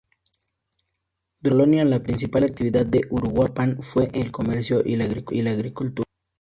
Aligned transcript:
Durante 0.01 0.35
la 1.43 1.51
colonia 1.51 1.85
la 1.85 1.99
principal 2.01 2.45
actividad 2.45 2.87
de 2.87 3.01
Uruapan 3.11 3.83
fue 3.83 4.09
el 4.15 4.31
comercio 4.31 4.81
y 4.83 4.95
la 4.95 5.51
agricultura. 5.51 6.07